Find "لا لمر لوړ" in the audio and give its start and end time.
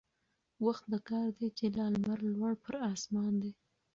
1.77-2.53